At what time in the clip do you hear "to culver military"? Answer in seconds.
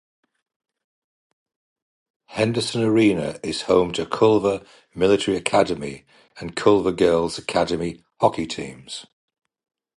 3.91-5.37